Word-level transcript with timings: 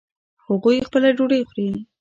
هغوی 0.45 0.85
خپله 0.87 1.09
ډوډۍ 1.17 1.41
خوري 1.49 1.69